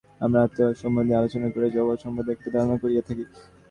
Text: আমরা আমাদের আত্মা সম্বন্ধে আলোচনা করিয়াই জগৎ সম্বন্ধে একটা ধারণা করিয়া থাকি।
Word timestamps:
আমরা 0.21 0.39
আমাদের 0.39 0.65
আত্মা 0.65 0.81
সম্বন্ধে 0.81 1.13
আলোচনা 1.15 1.47
করিয়াই 1.47 1.75
জগৎ 1.77 1.97
সম্বন্ধে 2.03 2.31
একটা 2.33 2.49
ধারণা 2.55 2.75
করিয়া 2.81 3.03
থাকি। 3.07 3.23